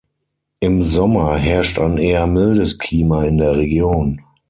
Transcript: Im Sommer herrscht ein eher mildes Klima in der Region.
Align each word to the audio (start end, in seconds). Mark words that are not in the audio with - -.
Im 0.61 0.81
Sommer 0.81 1.37
herrscht 1.37 1.77
ein 1.77 1.99
eher 1.99 2.25
mildes 2.25 2.79
Klima 2.79 3.23
in 3.25 3.37
der 3.37 3.53
Region. 3.55 4.19